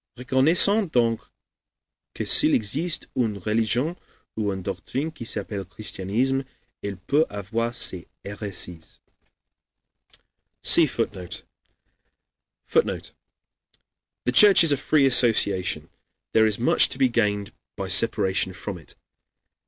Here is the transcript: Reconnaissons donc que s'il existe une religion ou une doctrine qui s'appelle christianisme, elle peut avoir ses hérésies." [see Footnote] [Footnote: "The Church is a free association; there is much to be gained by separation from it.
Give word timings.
Reconnaissons 0.17 0.89
donc 0.89 1.21
que 2.15 2.25
s'il 2.25 2.55
existe 2.55 3.07
une 3.15 3.37
religion 3.37 3.95
ou 4.35 4.51
une 4.51 4.63
doctrine 4.63 5.11
qui 5.11 5.27
s'appelle 5.27 5.63
christianisme, 5.63 6.43
elle 6.81 6.97
peut 6.97 7.27
avoir 7.29 7.75
ses 7.75 8.07
hérésies." 8.25 8.97
[see 10.63 10.87
Footnote] 10.87 11.43
[Footnote: 12.65 13.13
"The 14.25 14.31
Church 14.35 14.63
is 14.63 14.71
a 14.71 14.77
free 14.77 15.05
association; 15.05 15.87
there 16.31 16.47
is 16.47 16.57
much 16.57 16.89
to 16.89 16.97
be 16.97 17.07
gained 17.07 17.51
by 17.75 17.87
separation 17.87 18.53
from 18.53 18.79
it. 18.79 18.95